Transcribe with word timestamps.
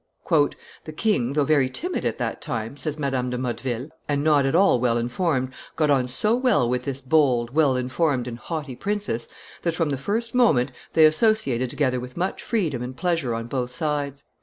"The 0.83 0.91
king, 0.97 1.33
though 1.33 1.43
very 1.43 1.69
timid 1.69 2.05
at 2.05 2.17
that 2.17 2.41
time," 2.41 2.75
says 2.75 2.97
Madame 2.97 3.29
de 3.29 3.37
Motteville, 3.37 3.89
"and 4.09 4.23
not 4.23 4.47
at 4.47 4.55
all 4.55 4.79
well 4.79 4.97
informed, 4.97 5.53
got 5.75 5.91
on 5.91 6.07
so 6.07 6.35
well 6.35 6.67
with 6.67 6.85
this 6.85 7.01
bold, 7.01 7.53
well 7.53 7.75
informed, 7.75 8.27
and 8.27 8.39
haughty 8.39 8.75
princess, 8.75 9.27
that, 9.61 9.75
from 9.75 9.89
the 9.91 9.97
first 9.97 10.33
moment, 10.33 10.71
they 10.93 11.05
associated 11.05 11.69
together 11.69 11.99
with 11.99 12.17
much 12.17 12.41
freedom 12.41 12.81
and 12.81 12.97
pleasure 12.97 13.35
on 13.35 13.45
both 13.45 13.69
sides. 13.69 14.23